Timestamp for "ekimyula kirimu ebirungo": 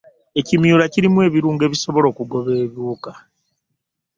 0.39-1.61